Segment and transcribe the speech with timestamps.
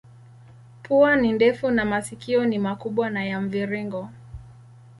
[0.83, 4.09] Pua ni ndefu na masikio ni makubwa na ya mviringo.